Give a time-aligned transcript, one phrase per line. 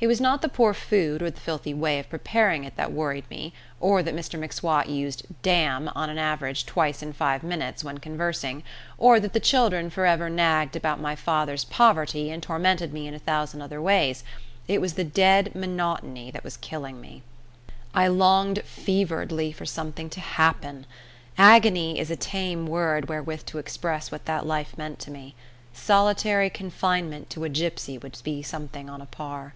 [0.00, 3.30] It was not the poor food and the filthy way of preparing it that worried
[3.30, 7.98] me, or that Mr M'Swat used "damn" on an average twice in five minutes when
[7.98, 8.64] conversing,
[8.98, 13.14] or that the children for ever nagged about my father's poverty and tormented me in
[13.14, 14.24] a thousand other ways
[14.66, 17.22] it was the dead monotony that was killing me.
[17.94, 20.84] I longed feveredly for something to happen.
[21.38, 25.36] Agony is a tame word wherewith to express what that life meant to me.
[25.72, 29.54] Solitary confinement to a gipsy would be something on a par.